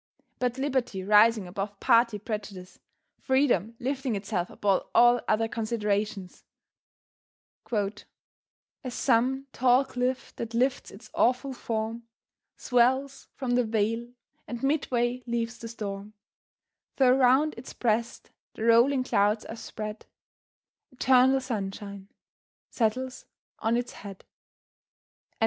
But 0.39 0.57
Liberty 0.57 1.03
rising 1.03 1.47
above 1.47 1.79
party 1.79 2.17
prejudice, 2.17 2.79
Freedom 3.19 3.75
lifting 3.79 4.15
itself 4.15 4.49
above 4.49 4.87
all 4.95 5.21
other 5.27 5.47
considerations, 5.47 6.43
"As 7.71 8.05
some 8.95 9.45
tall 9.53 9.85
cliff 9.85 10.35
that 10.37 10.55
lifts 10.55 10.89
its 10.89 11.11
awful 11.13 11.53
form, 11.53 12.07
Swells 12.57 13.27
from 13.35 13.51
the 13.51 13.63
vale, 13.63 14.07
and 14.47 14.63
midway 14.63 15.21
leaves 15.27 15.59
the 15.59 15.67
storm, 15.67 16.13
Though 16.95 17.15
round 17.15 17.53
its 17.55 17.71
breast 17.73 18.31
the 18.55 18.63
rolling 18.63 19.03
clouds 19.03 19.45
are 19.45 19.55
spread, 19.55 20.07
Eternal 20.89 21.41
sunshine 21.41 22.07
settles 22.71 23.27
on 23.59 23.77
its 23.77 23.91
head." 23.91 24.25